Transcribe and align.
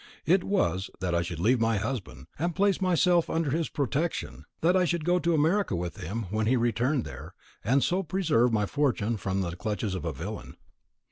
It 0.25 0.43
was, 0.43 0.89
that 0.99 1.13
I 1.13 1.21
should 1.21 1.39
leave 1.39 1.59
my 1.61 1.77
husband, 1.77 2.25
and 2.39 2.55
place 2.55 2.81
myself 2.81 3.29
under 3.29 3.51
his 3.51 3.69
protection; 3.69 4.45
that 4.61 4.75
I 4.75 4.83
should 4.83 5.05
go 5.05 5.19
to 5.19 5.35
America 5.35 5.75
with 5.75 5.97
him 5.97 6.23
when 6.31 6.47
he 6.47 6.57
returned 6.57 7.05
there, 7.05 7.35
and 7.63 7.83
so 7.83 8.01
preserve 8.01 8.51
my 8.51 8.65
fortune 8.65 9.15
from 9.17 9.41
the 9.41 9.55
clutches 9.55 9.93
of 9.93 10.03
a 10.03 10.11
villain. 10.11 10.55